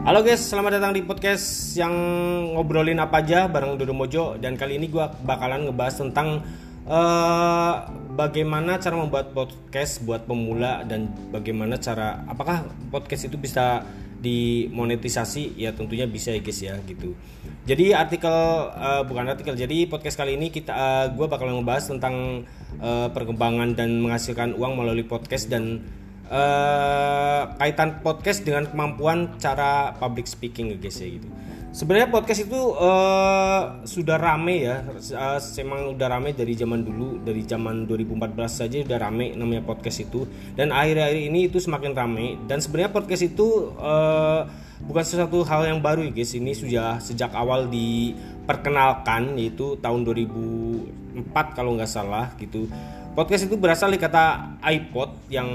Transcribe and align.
Halo 0.00 0.24
guys, 0.24 0.40
selamat 0.48 0.80
datang 0.80 0.96
di 0.96 1.04
podcast 1.04 1.76
yang 1.76 1.92
ngobrolin 2.56 2.96
apa 3.04 3.20
aja 3.20 3.44
bareng 3.52 3.76
Dodo 3.76 3.92
Mojo. 3.92 4.32
Dan 4.40 4.56
kali 4.56 4.80
ini 4.80 4.88
gue 4.88 5.04
bakalan 5.28 5.68
ngebahas 5.68 6.00
tentang 6.00 6.40
uh, 6.88 7.84
bagaimana 8.16 8.80
cara 8.80 8.96
membuat 8.96 9.36
podcast 9.36 10.00
buat 10.00 10.24
pemula 10.24 10.88
dan 10.88 11.12
bagaimana 11.28 11.76
cara 11.76 12.24
apakah 12.24 12.64
podcast 12.88 13.28
itu 13.28 13.36
bisa 13.36 13.84
dimonetisasi? 14.24 15.60
Ya 15.60 15.76
tentunya 15.76 16.08
bisa 16.08 16.32
ya 16.32 16.40
guys 16.40 16.60
ya 16.64 16.80
gitu. 16.88 17.12
Jadi 17.68 17.92
artikel 17.92 18.32
uh, 18.72 19.04
bukan 19.04 19.36
artikel. 19.36 19.52
Jadi 19.52 19.84
podcast 19.84 20.16
kali 20.16 20.40
ini 20.40 20.48
kita 20.48 20.72
uh, 20.72 20.80
eh, 20.80 21.04
gue 21.12 21.28
bakalan 21.28 21.60
ngebahas 21.60 21.92
tentang 21.92 22.48
uh, 22.80 23.12
perkembangan 23.12 23.76
dan 23.76 24.00
menghasilkan 24.00 24.56
uang 24.56 24.80
melalui 24.80 25.04
podcast 25.04 25.52
dan 25.52 25.84
uh, 26.30 27.42
kaitan 27.58 28.00
podcast 28.00 28.46
dengan 28.46 28.70
kemampuan 28.70 29.36
cara 29.42 29.92
public 29.98 30.30
speaking 30.30 30.78
guys 30.78 31.02
ya 31.02 31.18
gitu. 31.18 31.28
Sebenarnya 31.70 32.10
podcast 32.10 32.50
itu 32.50 32.58
uh, 32.74 33.86
sudah 33.86 34.18
rame 34.18 34.66
ya, 34.66 34.82
uh, 34.90 35.38
udah 35.94 36.08
rame 36.10 36.34
dari 36.34 36.58
zaman 36.58 36.82
dulu, 36.82 37.22
dari 37.22 37.46
zaman 37.46 37.86
2014 37.86 38.34
saja 38.50 38.82
udah 38.82 38.98
rame 38.98 39.38
namanya 39.38 39.62
podcast 39.62 40.02
itu. 40.02 40.26
Dan 40.58 40.74
akhir-akhir 40.74 41.30
ini 41.30 41.46
itu 41.46 41.62
semakin 41.62 41.94
rame. 41.94 42.42
Dan 42.50 42.58
sebenarnya 42.58 42.90
podcast 42.90 43.22
itu 43.22 43.70
uh, 43.78 44.50
bukan 44.82 45.04
sesuatu 45.06 45.46
hal 45.46 45.70
yang 45.70 45.78
baru 45.78 46.10
ya 46.10 46.10
guys. 46.10 46.34
Ini 46.34 46.58
sudah 46.58 46.98
sejak 46.98 47.30
awal 47.38 47.70
diperkenalkan 47.70 49.38
yaitu 49.38 49.78
tahun 49.78 50.02
2004 50.02 51.54
kalau 51.54 51.78
nggak 51.78 51.86
salah 51.86 52.34
gitu 52.42 52.66
Podcast 53.10 53.50
itu 53.50 53.58
berasal 53.58 53.90
dari 53.90 53.98
kata 53.98 54.54
iPod 54.62 55.26
yang 55.26 55.50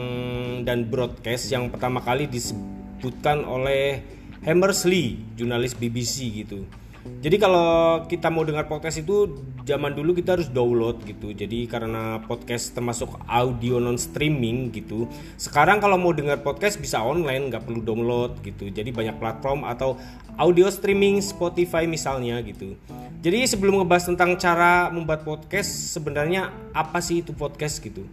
dan 0.68 0.84
broadcast 0.92 1.48
yang 1.48 1.72
pertama 1.72 2.04
kali 2.04 2.28
disebutkan 2.28 3.48
oleh 3.48 4.04
Hammersley, 4.44 5.24
jurnalis 5.40 5.72
BBC 5.72 6.44
gitu. 6.44 6.68
Jadi 7.06 7.38
kalau 7.38 8.02
kita 8.06 8.30
mau 8.34 8.42
dengar 8.46 8.70
podcast 8.70 9.02
itu 9.02 9.34
zaman 9.66 9.98
dulu 9.98 10.14
kita 10.14 10.38
harus 10.38 10.50
download 10.50 11.02
gitu. 11.06 11.34
Jadi 11.34 11.66
karena 11.66 12.22
podcast 12.22 12.74
termasuk 12.74 13.18
audio 13.26 13.82
non 13.82 13.98
streaming 13.98 14.70
gitu. 14.74 15.10
Sekarang 15.38 15.82
kalau 15.82 15.98
mau 15.98 16.14
dengar 16.14 16.42
podcast 16.46 16.78
bisa 16.78 17.02
online, 17.02 17.50
nggak 17.50 17.66
perlu 17.66 17.82
download 17.82 18.42
gitu. 18.46 18.70
Jadi 18.70 18.94
banyak 18.94 19.18
platform 19.18 19.66
atau 19.66 19.98
audio 20.38 20.70
streaming 20.70 21.22
Spotify 21.22 21.90
misalnya 21.90 22.42
gitu. 22.46 22.78
Jadi 23.26 23.50
sebelum 23.50 23.82
ngebahas 23.82 24.06
tentang 24.06 24.38
cara 24.38 24.94
membuat 24.94 25.26
podcast, 25.26 25.98
sebenarnya 25.98 26.54
apa 26.78 27.02
sih 27.02 27.26
itu 27.26 27.34
podcast 27.34 27.82
gitu? 27.82 28.06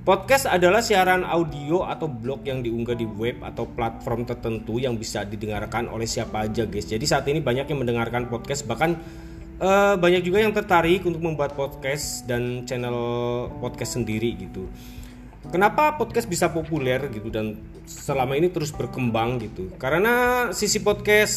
Podcast 0.00 0.48
adalah 0.48 0.80
siaran 0.80 1.28
audio 1.28 1.84
atau 1.84 2.08
blog 2.08 2.40
yang 2.48 2.64
diunggah 2.64 2.96
di 2.96 3.04
web 3.04 3.44
atau 3.44 3.68
platform 3.68 4.24
tertentu 4.24 4.80
yang 4.80 4.96
bisa 4.96 5.28
didengarkan 5.28 5.92
oleh 5.92 6.08
siapa 6.08 6.48
aja, 6.48 6.64
guys. 6.64 6.88
Jadi 6.88 7.04
saat 7.04 7.28
ini 7.28 7.44
banyak 7.44 7.68
yang 7.68 7.84
mendengarkan 7.84 8.24
podcast, 8.32 8.64
bahkan 8.64 8.96
uh, 9.60 10.00
banyak 10.00 10.24
juga 10.24 10.40
yang 10.40 10.56
tertarik 10.56 11.04
untuk 11.04 11.20
membuat 11.20 11.52
podcast 11.52 12.24
dan 12.24 12.64
channel 12.64 12.96
podcast 13.60 14.00
sendiri 14.00 14.40
gitu. 14.40 14.72
Kenapa 15.52 15.92
podcast 16.00 16.24
bisa 16.24 16.48
populer 16.48 17.04
gitu 17.12 17.28
dan 17.28 17.60
selama 17.84 18.40
ini 18.40 18.48
terus 18.48 18.72
berkembang 18.72 19.36
gitu? 19.36 19.68
Karena 19.76 20.48
sisi 20.56 20.80
podcast 20.80 21.36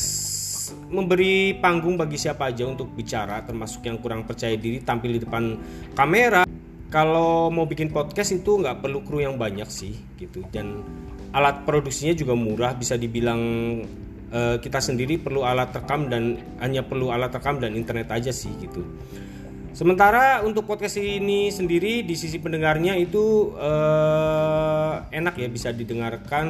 memberi 0.88 1.59
panggung 1.59 2.00
bagi 2.00 2.16
siapa 2.16 2.47
aja 2.47 2.64
untuk 2.64 2.95
bicara 2.95 3.44
termasuk 3.44 3.84
yang 3.84 4.00
kurang 4.00 4.23
percaya 4.23 4.56
diri 4.56 4.80
tampil 4.80 5.19
di 5.19 5.19
depan 5.19 5.59
kamera 5.91 6.47
kalau 6.94 7.49
mau 7.49 7.66
bikin 7.66 7.89
podcast 7.89 8.38
itu 8.38 8.61
nggak 8.61 8.86
perlu 8.86 9.02
kru 9.02 9.25
yang 9.25 9.33
banyak 9.41 9.66
sih 9.66 9.97
gitu. 10.22 10.45
Dan 10.53 10.86
alat 11.33 11.66
produksinya 11.66 12.13
juga 12.13 12.38
murah 12.38 12.77
bisa 12.77 12.94
dibilang 12.94 13.41
uh, 14.30 14.61
kita 14.61 14.77
sendiri 14.77 15.17
perlu 15.17 15.41
alat 15.41 15.73
rekam 15.73 16.05
dan 16.05 16.38
hanya 16.61 16.85
perlu 16.85 17.09
alat 17.09 17.34
rekam 17.34 17.57
dan 17.57 17.73
internet 17.73 18.13
aja 18.13 18.29
sih 18.29 18.53
gitu 18.62 18.85
Sementara 19.73 20.45
untuk 20.45 20.69
podcast 20.69 21.01
ini 21.01 21.50
sendiri 21.50 22.06
di 22.06 22.13
sisi 22.13 22.38
pendengarnya 22.38 22.94
itu 22.94 23.57
eh, 23.57 24.94
enak 25.09 25.34
ya 25.34 25.50
bisa 25.50 25.73
didengarkan 25.73 26.45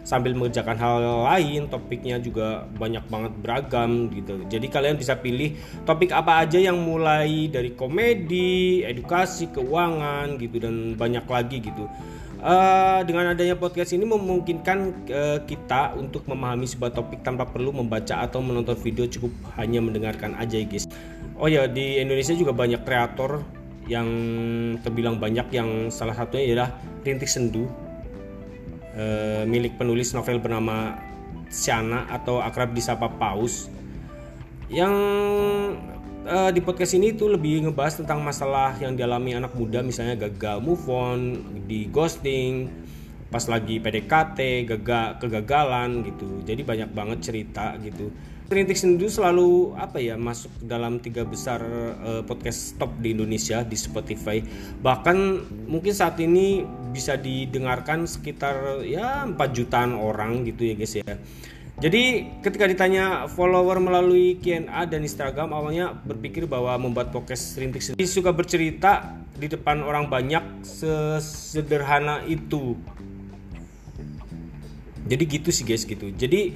sambil 0.00 0.32
mengerjakan 0.32 0.80
hal 0.80 1.28
lain. 1.28 1.68
Topiknya 1.68 2.16
juga 2.24 2.64
banyak 2.80 3.04
banget 3.12 3.32
beragam 3.36 4.08
gitu. 4.16 4.48
Jadi 4.48 4.66
kalian 4.72 4.96
bisa 4.96 5.12
pilih 5.20 5.60
topik 5.84 6.08
apa 6.16 6.48
aja 6.48 6.56
yang 6.56 6.80
mulai 6.80 7.52
dari 7.52 7.76
komedi, 7.76 8.80
edukasi, 8.80 9.52
keuangan 9.52 10.40
gitu 10.40 10.64
dan 10.64 10.96
banyak 10.96 11.28
lagi 11.28 11.68
gitu. 11.68 11.84
Uh, 12.44 13.00
dengan 13.08 13.32
adanya 13.32 13.56
podcast 13.56 13.96
ini 13.96 14.04
memungkinkan 14.04 15.08
uh, 15.08 15.40
kita 15.48 15.96
untuk 15.96 16.28
memahami 16.28 16.68
sebuah 16.68 16.92
topik 16.92 17.24
tanpa 17.24 17.48
perlu 17.48 17.72
membaca 17.72 18.20
atau 18.20 18.44
menonton 18.44 18.76
video 18.84 19.08
cukup 19.08 19.32
hanya 19.60 19.80
mendengarkan 19.80 20.36
aja 20.36 20.60
guys. 20.64 20.84
Oh 21.34 21.50
ya 21.50 21.66
di 21.66 21.98
Indonesia 21.98 22.30
juga 22.30 22.54
banyak 22.54 22.86
kreator 22.86 23.42
yang 23.90 24.08
terbilang 24.80 25.18
banyak 25.18 25.50
yang 25.50 25.90
salah 25.90 26.14
satunya 26.14 26.54
adalah 26.54 26.70
Rintik 27.02 27.26
Sendu. 27.26 27.66
Uh, 28.94 29.42
milik 29.50 29.74
penulis 29.74 30.14
novel 30.14 30.38
bernama 30.38 30.94
Siana 31.50 32.06
atau 32.06 32.38
akrab 32.38 32.70
disapa 32.70 33.10
Paus. 33.10 33.66
Yang 34.70 34.94
uh, 36.30 36.54
di 36.54 36.62
podcast 36.62 36.94
ini 36.94 37.10
tuh 37.18 37.34
lebih 37.34 37.66
ngebahas 37.66 37.98
tentang 37.98 38.22
masalah 38.22 38.78
yang 38.78 38.94
dialami 38.94 39.34
anak 39.34 39.58
muda 39.58 39.82
misalnya 39.82 40.14
gagal 40.14 40.62
move 40.62 40.86
on 40.86 41.42
di 41.66 41.90
ghosting 41.90 42.70
pas 43.34 43.42
lagi 43.50 43.82
PDKT 43.82 44.70
gagal 44.70 45.18
kegagalan 45.18 46.06
gitu. 46.06 46.46
Jadi 46.46 46.62
banyak 46.62 46.94
banget 46.94 47.18
cerita 47.26 47.74
gitu 47.82 48.14
Rintik 48.44 48.76
Sendu 48.76 49.08
selalu 49.08 49.72
apa 49.80 49.96
ya 49.96 50.20
masuk 50.20 50.52
dalam 50.60 51.00
tiga 51.00 51.24
besar 51.24 51.64
uh, 52.04 52.22
podcast 52.28 52.76
top 52.76 52.92
di 53.00 53.16
Indonesia 53.16 53.64
di 53.64 53.72
Spotify 53.72 54.44
bahkan 54.84 55.40
mungkin 55.64 55.96
saat 55.96 56.20
ini 56.20 56.60
bisa 56.92 57.16
didengarkan 57.16 58.04
sekitar 58.04 58.84
ya 58.84 59.24
4 59.24 59.36
jutaan 59.56 59.96
orang 59.96 60.44
gitu 60.44 60.68
ya 60.68 60.74
guys 60.76 60.92
ya 61.00 61.16
jadi 61.82 62.30
ketika 62.38 62.70
ditanya 62.70 63.26
follower 63.26 63.82
melalui 63.82 64.38
Q&A 64.38 64.86
dan 64.86 65.02
Instagram 65.02 65.50
awalnya 65.50 65.90
berpikir 66.06 66.46
bahwa 66.46 66.78
membuat 66.78 67.10
podcast 67.10 67.58
rintik 67.58 67.82
sendiri 67.82 68.06
suka 68.06 68.30
bercerita 68.30 69.18
di 69.34 69.50
depan 69.50 69.82
orang 69.82 70.06
banyak 70.06 70.62
sesederhana 70.62 72.22
itu. 72.30 72.78
Jadi 75.04 75.22
gitu 75.26 75.50
sih 75.50 75.66
guys 75.66 75.82
gitu. 75.82 76.14
Jadi 76.14 76.54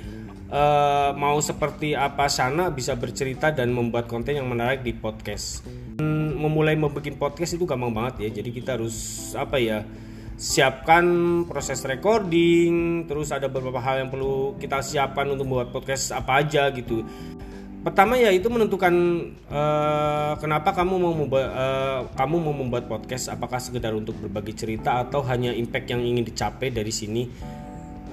uh, 0.48 1.10
mau 1.16 1.38
seperti 1.40 1.92
apa 1.96 2.28
sana 2.28 2.72
bisa 2.72 2.96
bercerita 2.96 3.52
dan 3.52 3.72
membuat 3.72 4.08
konten 4.08 4.36
yang 4.36 4.48
menarik 4.48 4.84
di 4.84 4.92
podcast. 4.96 5.64
Memulai 6.38 6.78
membuat 6.78 7.08
podcast 7.16 7.56
itu 7.56 7.64
gampang 7.68 7.92
banget 7.92 8.28
ya. 8.28 8.40
Jadi 8.40 8.50
kita 8.52 8.76
harus 8.76 8.96
apa 9.36 9.56
ya? 9.60 9.84
siapkan 10.38 11.02
proses 11.50 11.82
recording 11.82 13.02
terus 13.10 13.34
ada 13.34 13.50
beberapa 13.50 13.82
hal 13.82 14.06
yang 14.06 14.10
perlu 14.14 14.54
kita 14.62 14.86
siapkan 14.86 15.26
untuk 15.34 15.50
membuat 15.50 15.74
podcast 15.74 16.14
apa 16.14 16.46
aja 16.46 16.70
gitu 16.70 17.02
pertama 17.82 18.14
ya 18.14 18.30
itu 18.30 18.46
menentukan 18.46 18.94
uh, 19.50 20.38
kenapa 20.38 20.70
kamu 20.70 20.94
mau 20.94 21.10
membuat 21.10 21.46
uh, 21.50 22.00
kamu 22.14 22.36
mau 22.38 22.54
membuat 22.54 22.86
podcast 22.86 23.34
apakah 23.34 23.58
sekedar 23.58 23.90
untuk 23.98 24.14
berbagi 24.22 24.54
cerita 24.54 25.02
atau 25.02 25.26
hanya 25.26 25.50
impact 25.50 25.90
yang 25.90 26.06
ingin 26.06 26.22
dicapai 26.22 26.70
dari 26.70 26.94
sini 26.94 27.26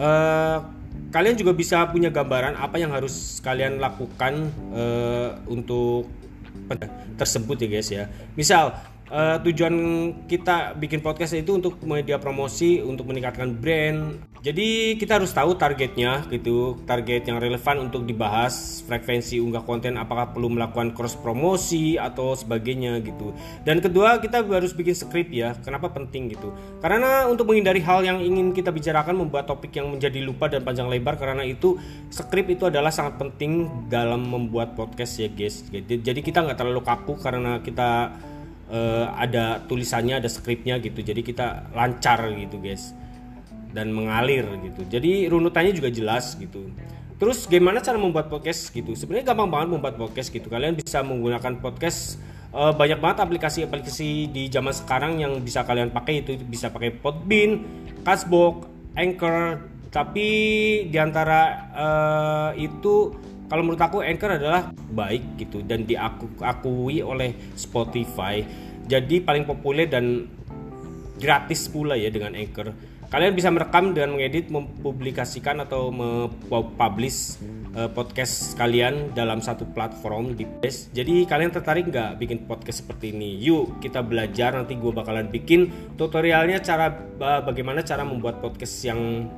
uh, 0.02 0.85
kalian 1.12 1.36
juga 1.40 1.56
bisa 1.56 1.88
punya 1.90 2.12
gambaran 2.12 2.60
apa 2.60 2.76
yang 2.76 2.92
harus 2.92 3.40
kalian 3.40 3.80
lakukan 3.80 4.52
uh, 4.76 5.40
untuk 5.48 6.12
tersebut 7.16 7.56
ya 7.62 7.68
guys 7.68 7.90
ya. 7.92 8.04
Misal 8.36 8.76
uh, 9.10 9.38
tujuan 9.42 9.76
kita 10.26 10.78
bikin 10.78 11.02
podcast 11.02 11.38
itu 11.38 11.58
untuk 11.58 11.78
media 11.86 12.18
promosi 12.18 12.82
untuk 12.82 13.10
meningkatkan 13.10 13.54
brand. 13.58 14.22
Jadi 14.46 14.94
kita 15.02 15.18
harus 15.18 15.34
tahu 15.34 15.58
targetnya 15.58 16.30
gitu 16.30 16.78
target 16.86 17.26
yang 17.26 17.42
relevan 17.42 17.90
untuk 17.90 18.06
dibahas 18.06 18.86
frekuensi 18.86 19.42
unggah 19.42 19.66
konten 19.66 19.98
apakah 19.98 20.38
perlu 20.38 20.54
melakukan 20.54 20.94
cross 20.94 21.18
promosi 21.18 21.98
atau 21.98 22.38
sebagainya 22.38 23.02
gitu. 23.02 23.34
Dan 23.66 23.82
kedua 23.82 24.22
kita 24.22 24.46
harus 24.46 24.78
bikin 24.78 24.94
skrip 24.94 25.34
ya 25.34 25.58
kenapa 25.66 25.90
penting 25.90 26.30
gitu. 26.30 26.54
Karena 26.78 27.26
untuk 27.26 27.50
menghindari 27.50 27.82
hal 27.82 28.06
yang 28.06 28.22
ingin 28.22 28.54
kita 28.54 28.70
bicarakan 28.70 29.18
membuat 29.26 29.50
topik 29.50 29.74
yang 29.74 29.90
menjadi 29.90 30.22
lupa 30.22 30.46
dan 30.46 30.62
panjang 30.62 30.94
lebar 30.94 31.18
karena 31.18 31.42
itu 31.42 31.82
skrip 32.14 32.46
itu 32.46 32.70
adalah 32.70 32.94
sangat 32.94 33.18
penting 33.18 33.66
dalam 33.90 34.30
membuat 34.30 34.78
podcast 34.78 35.18
ya 35.18 35.30
guys. 35.34 35.66
Jadi 35.74 36.22
kita 36.22 36.46
nggak 36.46 36.62
terlalu 36.62 36.86
kaku 36.86 37.18
karena 37.18 37.66
kita 37.66 38.14
uh, 38.70 39.14
ada 39.18 39.62
tulisannya 39.66 40.22
ada 40.22 40.30
skripnya 40.30 40.78
gitu. 40.82 41.02
Jadi 41.02 41.22
kita 41.22 41.72
lancar 41.74 42.32
gitu 42.34 42.58
guys. 42.62 42.94
Dan 43.76 43.92
mengalir 43.92 44.48
gitu. 44.64 44.88
Jadi 44.88 45.28
runutannya 45.28 45.76
juga 45.76 45.92
jelas 45.92 46.40
gitu. 46.40 46.72
Terus 47.16 47.48
gimana 47.48 47.80
cara 47.80 47.96
membuat 47.96 48.28
podcast 48.28 48.72
gitu? 48.72 48.92
Sebenarnya 48.96 49.32
gampang 49.32 49.52
banget 49.52 49.68
membuat 49.76 49.96
podcast 49.96 50.32
gitu. 50.32 50.48
Kalian 50.52 50.76
bisa 50.76 51.00
menggunakan 51.04 51.60
podcast 51.64 52.20
uh, 52.52 52.72
banyak 52.72 53.00
banget 53.00 53.24
aplikasi-aplikasi 53.24 54.32
di 54.32 54.48
zaman 54.52 54.72
sekarang 54.72 55.20
yang 55.20 55.40
bisa 55.44 55.64
kalian 55.64 55.92
pakai. 55.92 56.24
Itu 56.24 56.40
bisa 56.44 56.72
pakai 56.72 56.96
Podbean, 56.96 57.64
Castbox, 58.04 58.68
Anchor, 58.96 59.64
tapi 59.96 60.28
di 60.92 60.98
antara 61.00 61.72
uh, 61.72 62.52
itu 62.60 63.16
kalau 63.50 63.62
menurut 63.62 63.82
aku 63.82 64.02
Anchor 64.02 64.38
adalah 64.38 64.74
baik 64.94 65.40
gitu 65.42 65.62
dan 65.62 65.86
diakui 65.86 67.02
oleh 67.02 67.34
Spotify 67.54 68.42
jadi 68.86 69.22
paling 69.22 69.46
populer 69.46 69.90
dan 69.90 70.30
gratis 71.18 71.70
pula 71.70 71.98
ya 71.98 72.10
dengan 72.12 72.34
Anchor 72.36 72.74
kalian 73.10 73.32
bisa 73.38 73.48
merekam 73.54 73.94
dan 73.94 74.18
mengedit 74.18 74.50
mempublikasikan 74.50 75.62
atau 75.62 75.94
mempublish 75.94 77.38
uh, 77.78 77.88
podcast 77.92 78.58
kalian 78.58 79.14
dalam 79.14 79.40
satu 79.40 79.68
platform 79.72 80.34
di 80.34 80.44
Base. 80.44 80.90
Jadi 80.92 81.24
kalian 81.24 81.54
tertarik 81.54 81.88
nggak 81.88 82.18
bikin 82.18 82.44
podcast 82.50 82.84
seperti 82.84 83.14
ini? 83.14 83.38
Yuk 83.40 83.80
kita 83.80 84.02
belajar 84.02 84.58
nanti 84.58 84.76
gue 84.76 84.92
bakalan 84.92 85.30
bikin 85.30 85.94
tutorialnya 85.96 86.60
cara 86.60 86.92
uh, 87.22 87.42
bagaimana 87.46 87.86
cara 87.86 88.02
membuat 88.02 88.42
podcast 88.42 88.74
yang 88.84 89.30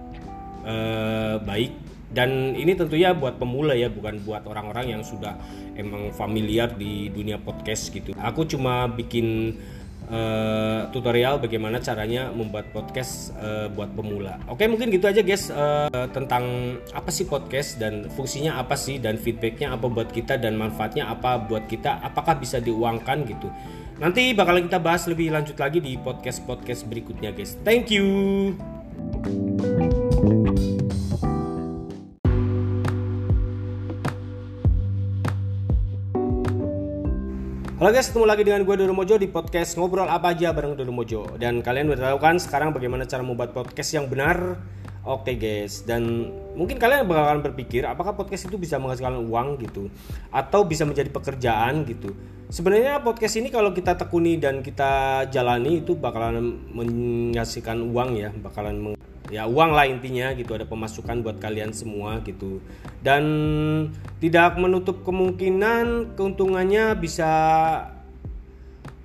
uh, 0.63 1.37
baik 1.43 1.96
dan 2.07 2.55
ini 2.55 2.71
tentunya 2.71 3.11
buat 3.11 3.35
pemula 3.35 3.75
ya 3.75 3.91
bukan 3.91 4.23
buat 4.23 4.47
orang-orang 4.47 4.95
yang 4.95 5.03
sudah 5.03 5.35
emang 5.75 6.15
familiar 6.15 6.71
di 6.71 7.11
dunia 7.11 7.35
podcast 7.35 7.91
gitu. 7.91 8.15
Aku 8.15 8.47
cuma 8.47 8.87
bikin 8.87 9.59
uh, 10.07 10.87
tutorial 10.95 11.39
bagaimana 11.39 11.83
caranya 11.83 12.31
membuat 12.31 12.71
podcast 12.71 13.35
uh, 13.39 13.67
buat 13.71 13.91
pemula. 13.91 14.39
Oke, 14.47 14.65
mungkin 14.71 14.87
gitu 14.91 15.07
aja 15.07 15.19
guys 15.19 15.51
uh, 15.51 16.07
tentang 16.15 16.77
apa 16.95 17.11
sih 17.11 17.27
podcast 17.27 17.79
dan 17.79 18.07
fungsinya 18.15 18.59
apa 18.59 18.79
sih 18.79 18.99
dan 18.99 19.19
feedbacknya 19.19 19.75
apa 19.75 19.85
buat 19.91 20.09
kita 20.11 20.39
dan 20.39 20.55
manfaatnya 20.55 21.11
apa 21.11 21.39
buat 21.43 21.67
kita. 21.67 22.03
Apakah 22.03 22.39
bisa 22.39 22.63
diuangkan 22.63 23.27
gitu. 23.27 23.51
Nanti 23.97 24.31
bakalan 24.37 24.69
kita 24.69 24.77
bahas 24.77 25.09
lebih 25.09 25.33
lanjut 25.33 25.57
lagi 25.57 25.81
di 25.81 25.97
podcast-podcast 25.97 26.85
berikutnya 26.85 27.33
guys. 27.33 27.57
Thank 27.65 27.89
you. 27.89 28.76
Halo 37.87 38.03
guys, 38.03 38.11
ketemu 38.11 38.27
lagi 38.27 38.43
dengan 38.43 38.67
gue 38.67 38.75
Dodo 38.83 38.91
Mojo 38.91 39.15
di 39.15 39.31
podcast 39.31 39.79
Ngobrol 39.79 40.11
Apa 40.11 40.35
Aja 40.35 40.51
bareng 40.51 40.75
Dodo 40.75 40.91
Mojo. 40.91 41.39
Dan 41.39 41.63
kalian 41.63 41.87
udah 41.87 42.11
tahu 42.11 42.19
kan 42.19 42.35
sekarang 42.35 42.75
bagaimana 42.75 43.07
cara 43.07 43.23
membuat 43.23 43.55
podcast 43.55 43.95
yang 43.95 44.11
benar? 44.11 44.59
Oke 45.07 45.39
guys, 45.39 45.87
dan 45.87 46.27
mungkin 46.51 46.83
kalian 46.83 47.07
bakalan 47.07 47.39
berpikir 47.39 47.87
apakah 47.87 48.11
podcast 48.11 48.51
itu 48.51 48.59
bisa 48.59 48.75
menghasilkan 48.75 49.23
uang 49.23 49.63
gitu? 49.63 49.87
Atau 50.35 50.67
bisa 50.67 50.83
menjadi 50.83 51.07
pekerjaan 51.07 51.87
gitu? 51.87 52.11
Sebenarnya 52.51 52.99
podcast 52.99 53.39
ini 53.39 53.47
kalau 53.47 53.71
kita 53.71 53.95
tekuni 53.95 54.35
dan 54.35 54.59
kita 54.59 55.23
jalani 55.31 55.79
itu 55.79 55.95
bakalan 55.95 56.59
menghasilkan 56.75 57.87
uang 57.87 58.19
ya 58.19 58.35
Bakalan 58.35 58.99
ya 59.27 59.43
uang 59.43 59.75
lah 59.75 59.83
intinya 59.87 60.31
gitu 60.35 60.55
ada 60.55 60.63
pemasukan 60.63 61.19
buat 61.23 61.37
kalian 61.39 61.75
semua 61.75 62.23
gitu. 62.23 62.63
Dan 63.03 63.23
tidak 64.23 64.55
menutup 64.57 65.03
kemungkinan 65.03 66.15
keuntungannya 66.15 66.95
bisa 66.97 67.31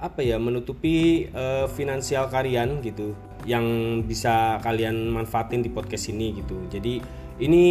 apa 0.03 0.19
ya 0.19 0.35
menutupi 0.35 1.31
uh, 1.31 1.71
finansial 1.71 2.27
kalian 2.27 2.83
gitu 2.83 3.15
yang 3.47 3.63
bisa 4.03 4.59
kalian 4.63 5.11
manfaatin 5.11 5.63
di 5.63 5.71
podcast 5.71 6.11
ini 6.11 6.43
gitu. 6.43 6.59
Jadi 6.71 6.99
ini 7.43 7.67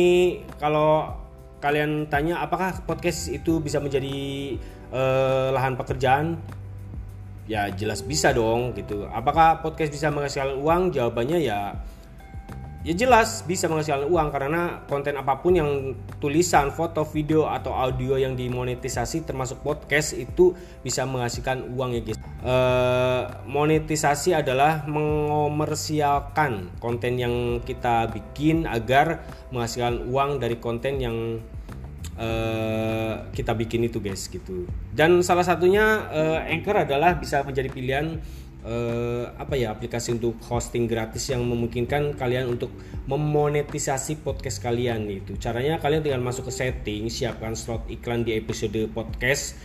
kalau 0.60 1.12
kalian 1.64 2.08
tanya 2.08 2.44
apakah 2.44 2.84
podcast 2.84 3.32
itu 3.32 3.60
bisa 3.60 3.80
menjadi 3.84 4.58
uh, 4.92 5.56
lahan 5.56 5.76
pekerjaan? 5.76 6.40
Ya 7.52 7.68
jelas 7.68 8.00
bisa 8.04 8.32
dong 8.32 8.72
gitu. 8.80 9.08
Apakah 9.12 9.60
podcast 9.60 9.92
bisa 9.92 10.08
menghasilkan 10.08 10.56
uang? 10.56 10.96
Jawabannya 10.96 11.40
ya 11.44 11.76
ya 12.82 12.98
jelas 12.98 13.46
bisa 13.46 13.70
menghasilkan 13.70 14.10
uang 14.10 14.28
karena 14.34 14.82
konten 14.90 15.14
apa 15.14 15.38
pun 15.38 15.54
yang 15.54 15.94
tulisan, 16.18 16.74
foto, 16.74 17.06
video 17.06 17.46
atau 17.46 17.78
audio 17.78 18.18
yang 18.18 18.34
dimonetisasi 18.34 19.22
termasuk 19.22 19.62
podcast 19.62 20.18
itu 20.18 20.58
bisa 20.82 21.06
menghasilkan 21.06 21.78
uang 21.78 21.94
ya 21.94 22.02
guys. 22.02 22.20
E, 22.42 22.56
monetisasi 23.46 24.34
adalah 24.34 24.90
mengomersialkan 24.90 26.82
konten 26.82 27.22
yang 27.22 27.62
kita 27.62 28.10
bikin 28.10 28.66
agar 28.66 29.30
menghasilkan 29.54 30.10
uang 30.10 30.42
dari 30.42 30.58
konten 30.58 30.98
yang 30.98 31.18
e, 32.18 32.30
kita 33.30 33.54
bikin 33.54 33.86
itu 33.86 34.02
guys 34.02 34.26
gitu. 34.26 34.66
Dan 34.90 35.22
salah 35.22 35.46
satunya 35.46 36.10
e, 36.10 36.22
Anchor 36.50 36.82
adalah 36.82 37.22
bisa 37.22 37.46
menjadi 37.46 37.70
pilihan 37.70 38.18
uh, 38.66 39.34
apa 39.38 39.58
ya 39.58 39.74
aplikasi 39.74 40.18
untuk 40.18 40.38
hosting 40.46 40.86
gratis 40.86 41.30
yang 41.30 41.42
memungkinkan 41.46 42.18
kalian 42.18 42.50
untuk 42.50 42.74
memonetisasi 43.10 44.22
podcast 44.22 44.62
kalian 44.62 45.10
itu 45.10 45.38
caranya 45.38 45.82
kalian 45.82 46.02
tinggal 46.06 46.22
masuk 46.22 46.50
ke 46.50 46.54
setting 46.54 47.10
siapkan 47.10 47.58
slot 47.58 47.86
iklan 47.90 48.22
di 48.22 48.38
episode 48.38 48.78
podcast 48.94 49.58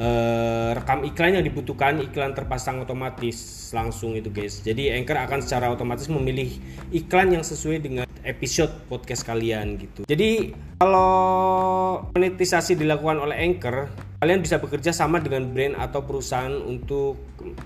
uh, 0.00 0.70
rekam 0.76 1.02
iklan 1.06 1.40
yang 1.40 1.44
dibutuhkan 1.44 2.00
iklan 2.00 2.32
terpasang 2.36 2.82
otomatis 2.82 3.70
langsung 3.70 4.14
itu 4.18 4.32
guys. 4.32 4.64
Jadi 4.64 4.90
Anchor 4.94 5.18
akan 5.20 5.40
secara 5.44 5.70
otomatis 5.70 6.06
memilih 6.10 6.58
iklan 6.90 7.34
yang 7.34 7.44
sesuai 7.44 7.78
dengan 7.82 8.06
episode 8.26 8.70
podcast 8.90 9.22
kalian 9.24 9.78
gitu. 9.80 10.02
Jadi 10.08 10.54
kalau 10.80 11.12
monetisasi 12.14 12.76
dilakukan 12.76 13.22
oleh 13.22 13.36
Anchor 13.40 14.09
kalian 14.20 14.44
bisa 14.44 14.60
bekerja 14.60 14.92
sama 14.92 15.16
dengan 15.16 15.48
brand 15.48 15.80
atau 15.80 16.04
perusahaan 16.04 16.52
untuk 16.52 17.16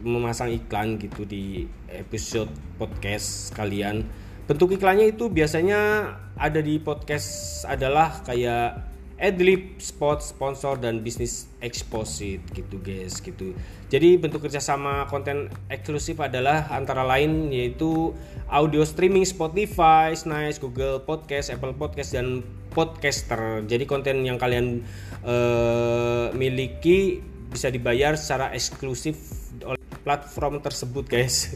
memasang 0.06 0.54
iklan 0.54 1.02
gitu 1.02 1.26
di 1.26 1.66
episode 1.90 2.46
podcast 2.78 3.50
kalian. 3.58 4.06
Bentuk 4.46 4.78
iklannya 4.78 5.10
itu 5.10 5.26
biasanya 5.26 6.14
ada 6.38 6.62
di 6.62 6.78
podcast 6.78 7.66
adalah 7.66 8.22
kayak 8.22 8.86
adlib, 9.18 9.82
spot, 9.82 10.22
sponsor 10.22 10.78
dan 10.78 11.02
bisnis 11.02 11.50
exposite 11.58 12.46
gitu 12.54 12.78
guys 12.78 13.18
gitu. 13.18 13.50
Jadi 13.90 14.14
bentuk 14.14 14.46
kerjasama 14.46 15.10
konten 15.10 15.50
eksklusif 15.74 16.22
adalah 16.22 16.70
antara 16.70 17.02
lain 17.02 17.50
yaitu 17.50 18.14
audio 18.46 18.86
streaming 18.86 19.26
Spotify, 19.26 20.14
Nice, 20.14 20.62
Google 20.62 21.02
Podcast, 21.02 21.50
Apple 21.50 21.74
Podcast 21.74 22.14
dan 22.14 22.46
podcaster. 22.74 23.62
Jadi 23.64 23.86
konten 23.86 24.26
yang 24.26 24.36
kalian 24.36 24.82
uh, 25.22 26.34
miliki 26.34 27.22
bisa 27.54 27.70
dibayar 27.70 28.18
secara 28.18 28.50
eksklusif 28.50 29.14
oleh 29.62 29.78
platform 30.02 30.58
tersebut, 30.58 31.06
guys. 31.06 31.54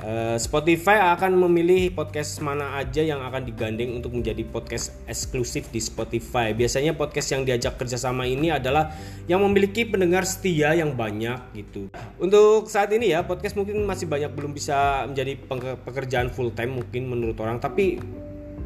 Uh, 0.00 0.40
Spotify 0.48 1.12
akan 1.12 1.36
memilih 1.44 1.92
podcast 1.92 2.40
mana 2.40 2.80
aja 2.80 3.04
yang 3.04 3.20
akan 3.20 3.44
digandeng 3.44 4.00
untuk 4.00 4.16
menjadi 4.16 4.40
podcast 4.48 4.96
eksklusif 5.04 5.68
di 5.68 5.76
Spotify. 5.76 6.56
Biasanya 6.56 6.96
podcast 6.96 7.36
yang 7.36 7.44
diajak 7.44 7.76
kerjasama 7.76 8.24
ini 8.24 8.48
adalah 8.48 8.96
yang 9.28 9.44
memiliki 9.44 9.84
pendengar 9.84 10.24
setia 10.24 10.72
yang 10.72 10.96
banyak 10.96 11.36
gitu. 11.52 11.92
Untuk 12.16 12.72
saat 12.72 12.88
ini 12.96 13.12
ya 13.12 13.28
podcast 13.28 13.60
mungkin 13.60 13.84
masih 13.84 14.08
banyak 14.08 14.32
belum 14.32 14.56
bisa 14.56 15.04
menjadi 15.04 15.36
pekerjaan 15.84 16.32
full 16.32 16.48
time 16.56 16.80
mungkin 16.80 17.12
menurut 17.12 17.36
orang, 17.44 17.60
tapi 17.60 18.00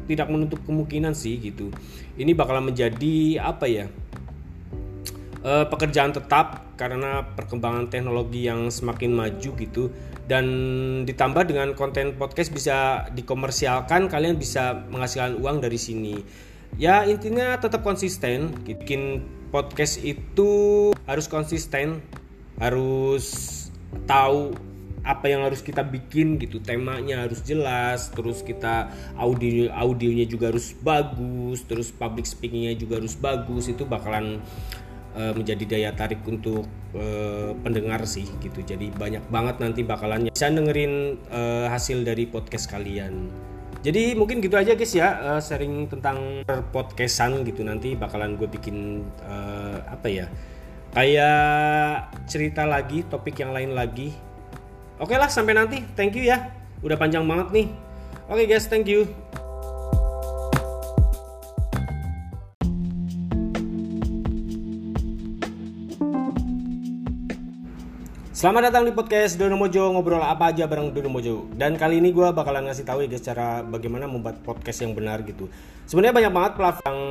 tidak 0.05 0.29
menutup 0.29 0.61
kemungkinan 0.63 1.13
sih 1.13 1.37
gitu. 1.41 1.69
Ini 2.15 2.31
bakalan 2.33 2.71
menjadi 2.71 3.41
apa 3.41 3.65
ya 3.67 3.85
e, 5.45 5.51
pekerjaan 5.69 6.15
tetap 6.15 6.73
karena 6.75 7.23
perkembangan 7.37 7.87
teknologi 7.91 8.49
yang 8.49 8.73
semakin 8.73 9.13
maju 9.13 9.51
gitu. 9.55 9.83
Dan 10.25 10.45
ditambah 11.05 11.45
dengan 11.45 11.77
konten 11.77 12.17
podcast 12.17 12.49
bisa 12.49 13.05
dikomersialkan 13.13 14.09
kalian 14.09 14.41
bisa 14.41 14.85
menghasilkan 14.89 15.37
uang 15.37 15.61
dari 15.61 15.77
sini. 15.77 16.17
Ya 16.81 17.05
intinya 17.05 17.55
tetap 17.61 17.85
konsisten. 17.85 18.51
Bikin 18.65 19.21
podcast 19.53 20.01
itu 20.01 20.91
harus 21.05 21.29
konsisten 21.29 22.01
harus 22.57 23.25
tahu 24.09 24.55
apa 25.05 25.29
yang 25.29 25.45
harus 25.45 25.61
kita 25.61 25.85
bikin 25.85 26.41
gitu 26.41 26.57
temanya 26.57 27.29
harus 27.29 27.45
jelas 27.45 28.09
terus 28.09 28.41
kita 28.41 28.89
audio 29.15 29.69
audionya 29.69 30.25
juga 30.25 30.49
harus 30.49 30.73
bagus 30.81 31.61
terus 31.69 31.93
public 31.93 32.25
speakingnya 32.25 32.73
juga 32.73 32.97
harus 32.97 33.13
bagus 33.13 33.69
itu 33.69 33.85
bakalan 33.85 34.41
uh, 35.15 35.33
menjadi 35.33 35.63
daya 35.65 35.89
tarik 35.95 36.21
untuk 36.27 36.67
uh, 36.93 37.55
pendengar 37.63 38.03
sih 38.05 38.27
gitu. 38.43 38.61
Jadi 38.61 38.91
banyak 38.91 39.23
banget 39.31 39.55
nanti 39.63 39.81
bakalan 39.81 40.27
bisa 40.29 40.51
dengerin 40.51 41.17
uh, 41.31 41.71
hasil 41.71 42.03
dari 42.03 42.27
podcast 42.27 42.67
kalian. 42.69 43.31
Jadi 43.85 44.17
mungkin 44.17 44.41
gitu 44.41 44.57
aja 44.57 44.73
guys 44.73 44.93
ya 44.97 45.37
uh, 45.37 45.41
sharing 45.41 45.87
tentang 45.87 46.43
podcastan 46.73 47.45
gitu. 47.47 47.63
Nanti 47.63 47.95
bakalan 47.95 48.35
gue 48.35 48.49
bikin 48.49 49.07
uh, 49.23 49.79
apa 49.87 50.07
ya 50.11 50.25
kayak 50.95 52.15
cerita 52.25 52.63
lagi 52.63 53.03
topik 53.07 53.35
yang 53.43 53.51
lain 53.51 53.75
lagi 53.75 54.15
Oke 54.95 55.19
lah 55.19 55.27
sampai 55.27 55.51
nanti. 55.51 55.83
Thank 55.99 56.15
you 56.15 56.23
ya. 56.23 56.55
Udah 56.79 56.95
panjang 56.95 57.27
banget 57.27 57.51
nih. 57.51 57.67
Oke 58.31 58.47
guys, 58.47 58.63
thank 58.71 58.87
you. 58.87 59.03
Selamat 68.31 68.71
datang 68.71 68.87
di 68.87 68.95
podcast 68.95 69.35
Dono 69.35 69.59
Mojo 69.59 69.91
ngobrol 69.91 70.23
apa 70.23 70.55
aja 70.55 70.63
bareng 70.63 70.95
Dono 70.95 71.11
Mojo. 71.11 71.51
Dan 71.51 71.75
kali 71.75 71.99
ini 71.99 72.15
gue 72.15 72.31
bakalan 72.31 72.71
ngasih 72.71 72.87
tahu 72.87 73.03
ya 73.03 73.11
guys 73.11 73.23
cara 73.27 73.67
bagaimana 73.67 74.07
membuat 74.07 74.39
podcast 74.47 74.79
yang 74.79 74.95
benar 74.95 75.27
gitu. 75.27 75.51
Sebenarnya 75.91 76.15
banyak 76.15 76.31
banget 76.31 76.51
platform 76.55 76.87
yang 76.87 77.01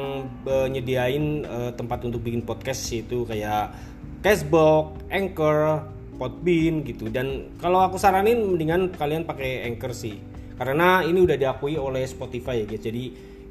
uh, 0.48 0.66
nyediain 0.72 1.24
uh, 1.44 1.70
tempat 1.76 2.00
untuk 2.08 2.24
bikin 2.24 2.40
podcast 2.40 2.80
itu 2.96 3.28
kayak 3.28 3.76
Cashbox, 4.24 5.04
Anchor, 5.12 5.84
Podbean 6.14 6.86
gitu. 6.86 7.10
Dan 7.10 7.56
kalau 7.58 7.82
aku 7.82 7.98
saranin 7.98 8.42
mendingan 8.42 8.94
kalian 8.94 9.26
pakai 9.26 9.66
Anchor 9.66 9.92
sih. 9.92 10.18
Karena 10.54 11.02
ini 11.02 11.18
udah 11.18 11.34
diakui 11.34 11.74
oleh 11.74 12.06
Spotify 12.06 12.62
ya 12.62 12.66
guys. 12.66 12.82
Jadi 12.82 13.04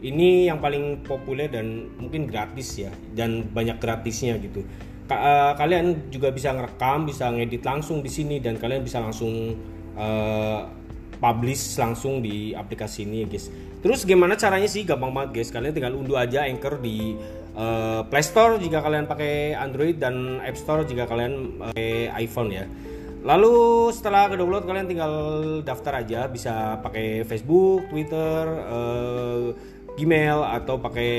ini 0.03 0.47
yang 0.47 0.63
paling 0.63 1.03
populer 1.03 1.51
dan 1.51 1.91
mungkin 1.99 2.27
gratis 2.27 2.75
ya 2.79 2.91
dan 3.15 3.47
banyak 3.51 3.79
gratisnya 3.79 4.35
gitu 4.39 4.63
uh, 5.11 5.53
kalian 5.57 6.09
juga 6.09 6.31
bisa 6.31 6.53
ngerekam, 6.53 7.03
bisa 7.07 7.27
ngedit 7.33 7.63
langsung 7.65 7.99
di 7.99 8.11
sini 8.11 8.39
dan 8.39 8.55
kalian 8.55 8.85
bisa 8.85 9.03
langsung 9.03 9.57
uh, 9.97 10.61
publish 11.19 11.79
langsung 11.79 12.19
di 12.19 12.51
aplikasi 12.55 13.07
ini 13.07 13.27
guys. 13.27 13.47
Terus 13.83 14.07
gimana 14.07 14.39
caranya 14.39 14.67
sih? 14.67 14.87
Gampang 14.87 15.11
banget 15.11 15.29
guys. 15.35 15.49
Kalian 15.51 15.73
tinggal 15.75 15.95
unduh 15.95 16.19
aja 16.19 16.47
Anchor 16.47 16.79
di 16.79 17.15
uh, 17.57 18.01
Play 18.09 18.25
Store 18.25 18.57
jika 18.57 18.81
kalian 18.81 19.05
pakai 19.05 19.57
Android 19.57 19.97
dan 19.97 20.41
App 20.41 20.57
Store 20.57 20.85
jika 20.85 21.09
kalian 21.09 21.61
pakai 21.61 22.13
iPhone 22.21 22.49
ya. 22.53 22.65
Lalu 23.23 23.87
setelah 23.95 24.27
ke 24.27 24.35
download 24.35 24.67
kalian 24.67 24.87
tinggal 24.91 25.13
daftar 25.63 26.03
aja 26.03 26.27
bisa 26.27 26.75
pakai 26.83 27.23
Facebook, 27.23 27.87
Twitter, 27.87 28.43
uh, 28.67 29.55
Gmail 29.93 30.41
atau 30.41 30.81
pakai 30.81 31.11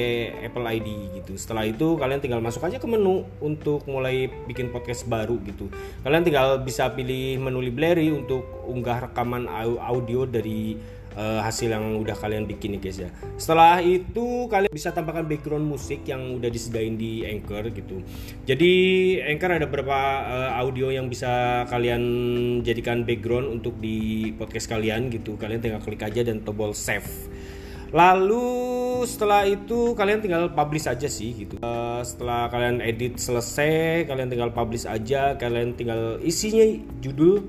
Apple 0.50 0.66
ID 0.66 0.88
gitu. 1.22 1.38
Setelah 1.38 1.62
itu 1.62 1.94
kalian 1.94 2.18
tinggal 2.18 2.42
masuk 2.42 2.66
aja 2.66 2.82
ke 2.82 2.86
menu 2.90 3.22
untuk 3.38 3.86
mulai 3.86 4.26
bikin 4.50 4.74
podcast 4.74 5.06
baru 5.06 5.38
gitu. 5.46 5.70
Kalian 6.02 6.26
tinggal 6.26 6.58
bisa 6.60 6.90
pilih 6.90 7.38
menu 7.38 7.62
library 7.62 8.10
untuk 8.10 8.42
unggah 8.66 9.08
rekaman 9.08 9.46
audio 9.78 10.26
dari 10.26 10.74
uh, 11.16 11.40
hasil 11.42 11.70
yang 11.70 11.98
udah 12.02 12.14
kalian 12.14 12.46
bikin 12.46 12.76
nih 12.76 12.80
guys 12.90 12.98
ya. 13.00 13.10
Setelah 13.38 13.80
itu 13.80 14.46
kalian 14.50 14.70
bisa 14.70 14.94
tambahkan 14.94 15.26
background 15.26 15.66
musik 15.66 16.06
yang 16.06 16.38
udah 16.38 16.50
disediain 16.50 16.94
di 16.94 17.24
Anchor 17.24 17.70
gitu. 17.74 18.02
Jadi 18.46 18.72
Anchor 19.24 19.50
ada 19.58 19.66
beberapa 19.66 19.98
uh, 20.26 20.50
audio 20.60 20.90
yang 20.90 21.10
bisa 21.10 21.64
kalian 21.70 22.02
jadikan 22.62 23.02
background 23.02 23.50
untuk 23.50 23.78
di 23.78 24.30
podcast 24.36 24.70
kalian 24.70 25.10
gitu. 25.10 25.34
Kalian 25.40 25.62
tinggal 25.62 25.82
klik 25.82 26.02
aja 26.02 26.22
dan 26.22 26.42
tombol 26.42 26.76
save 26.76 27.06
Lalu 27.94 29.06
setelah 29.06 29.46
itu 29.46 29.94
kalian 29.94 30.18
tinggal 30.18 30.50
publish 30.50 30.90
aja 30.90 31.06
sih 31.06 31.46
gitu. 31.46 31.62
Uh, 31.62 32.02
setelah 32.02 32.50
kalian 32.50 32.82
edit 32.82 33.22
selesai, 33.22 34.02
kalian 34.10 34.26
tinggal 34.26 34.50
publish 34.50 34.82
aja, 34.82 35.38
kalian 35.38 35.78
tinggal 35.78 36.18
isinya 36.18 36.66
judul, 36.98 37.46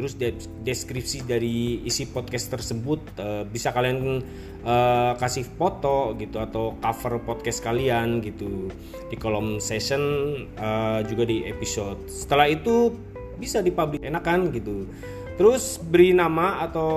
terus 0.00 0.16
de 0.16 0.32
deskripsi 0.64 1.28
dari 1.28 1.84
isi 1.84 2.08
podcast 2.08 2.48
tersebut 2.48 3.04
uh, 3.20 3.44
bisa 3.44 3.68
kalian 3.68 4.24
uh, 4.64 5.12
kasih 5.20 5.44
foto 5.44 6.16
gitu 6.16 6.40
atau 6.40 6.80
cover 6.80 7.20
podcast 7.20 7.60
kalian 7.60 8.24
gitu 8.24 8.72
di 9.12 9.16
kolom 9.20 9.60
session 9.60 10.00
uh, 10.56 11.04
juga 11.04 11.28
di 11.28 11.44
episode. 11.44 12.08
Setelah 12.08 12.48
itu 12.48 12.96
bisa 13.36 13.60
dipublish 13.60 14.00
enakan 14.00 14.48
gitu. 14.56 14.88
Terus 15.40 15.80
beri 15.80 16.12
nama 16.12 16.60
atau 16.60 16.92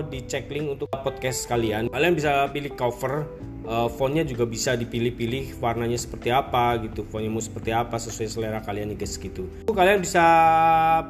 dicek 0.00 0.48
link 0.48 0.80
untuk 0.80 0.88
podcast 0.88 1.44
kalian. 1.44 1.92
Kalian 1.92 2.16
bisa 2.16 2.48
pilih 2.48 2.72
cover, 2.72 3.28
uh, 3.68 3.84
fontnya 3.84 4.24
juga 4.24 4.48
bisa 4.48 4.72
dipilih-pilih 4.80 5.60
warnanya 5.60 6.00
seperti 6.00 6.32
apa 6.32 6.80
gitu, 6.88 7.04
fontnya 7.04 7.28
mau 7.28 7.44
seperti 7.44 7.68
apa 7.68 8.00
sesuai 8.00 8.32
selera 8.32 8.64
kalian 8.64 8.96
nih 8.96 9.04
guys 9.04 9.20
gitu. 9.20 9.44
Kalian 9.68 10.00
bisa 10.00 10.24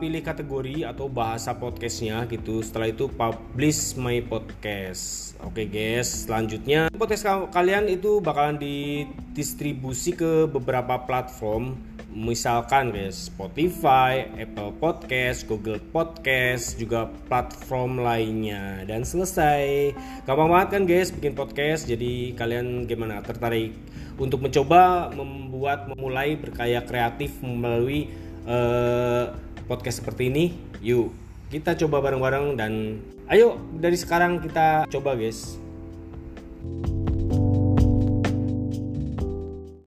pilih 0.02 0.26
kategori 0.26 0.82
atau 0.82 1.06
bahasa 1.06 1.54
podcastnya 1.54 2.26
gitu. 2.26 2.58
Setelah 2.66 2.90
itu 2.90 3.06
publish 3.06 3.94
my 3.94 4.18
podcast. 4.26 5.38
Oke 5.46 5.70
guys, 5.70 6.26
selanjutnya 6.26 6.90
podcast 6.98 7.26
kalian 7.54 7.90
itu 7.90 8.18
bakalan 8.18 8.58
didistribusi 8.58 10.18
ke 10.18 10.50
beberapa 10.50 10.98
platform 11.06 11.78
misalkan 12.12 12.92
guys 12.92 13.32
Spotify, 13.32 14.28
Apple 14.36 14.76
Podcast, 14.76 15.48
Google 15.48 15.80
Podcast, 15.80 16.76
juga 16.76 17.08
platform 17.26 18.04
lainnya 18.04 18.84
dan 18.84 19.02
selesai. 19.02 19.96
Gampang 20.28 20.52
banget 20.52 20.68
kan 20.76 20.82
guys 20.84 21.08
bikin 21.10 21.32
podcast. 21.32 21.88
Jadi 21.88 22.36
kalian 22.36 22.84
gimana 22.84 23.24
tertarik 23.24 23.72
untuk 24.20 24.44
mencoba 24.44 25.10
membuat 25.16 25.88
memulai 25.90 26.36
berkarya 26.36 26.84
kreatif 26.84 27.40
melalui 27.40 28.12
uh, 28.44 29.32
podcast 29.66 30.04
seperti 30.04 30.28
ini? 30.28 30.44
Yuk 30.84 31.22
kita 31.52 31.76
coba 31.84 32.00
bareng-bareng 32.00 32.56
dan 32.56 32.96
ayo 33.28 33.60
dari 33.76 34.00
sekarang 34.00 34.40
kita 34.40 34.88
coba 34.88 35.12
guys. 35.12 35.60